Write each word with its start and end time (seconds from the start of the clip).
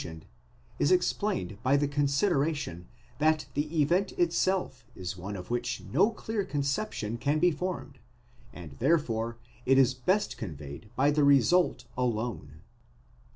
tioned, 0.01 0.23
is 0.79 0.91
explained 0.91 1.61
by 1.61 1.77
the 1.77 1.87
consideration 1.87 2.87
that 3.19 3.45
the 3.53 3.79
event 3.83 4.13
itself 4.13 4.83
is 4.95 5.15
one 5.15 5.35
of 5.35 5.51
which 5.51 5.83
no 5.93 6.09
clear 6.09 6.43
conception 6.43 7.19
can 7.19 7.37
be 7.37 7.51
formed, 7.51 7.99
and 8.51 8.71
therefore 8.79 9.37
it 9.63 9.77
is 9.77 9.93
best 9.93 10.37
conveyed 10.37 10.89
by 10.95 11.11
the 11.11 11.23
result 11.23 11.85
alone. 11.95 12.61